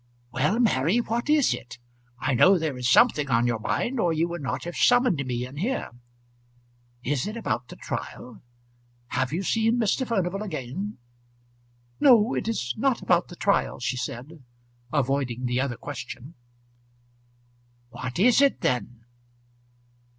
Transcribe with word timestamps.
"Well, 0.31 0.59
Mary, 0.59 0.97
what 0.97 1.29
is 1.29 1.53
it? 1.53 1.77
I 2.17 2.33
know 2.33 2.57
there 2.57 2.75
is 2.75 2.89
something 2.89 3.29
on 3.29 3.45
your 3.45 3.59
mind 3.59 3.99
or 3.99 4.11
you 4.11 4.27
would 4.29 4.41
not 4.41 4.63
have 4.63 4.75
summoned 4.75 5.23
me 5.27 5.45
in 5.45 5.57
here. 5.57 5.91
Is 7.03 7.27
it 7.27 7.37
about 7.37 7.67
the 7.67 7.75
trial? 7.75 8.41
Have 9.09 9.31
you 9.31 9.43
seen 9.43 9.77
Mr. 9.79 10.07
Furnival 10.07 10.41
again?" 10.41 10.97
"No; 11.99 12.33
it 12.33 12.47
is 12.47 12.73
not 12.75 13.03
about 13.03 13.27
the 13.27 13.35
trial," 13.35 13.79
she 13.79 13.95
said, 13.95 14.43
avoiding 14.91 15.45
the 15.45 15.61
other 15.61 15.77
question. 15.77 16.33
"What 17.89 18.17
is 18.17 18.41
it 18.41 18.61
then?" 18.61 19.03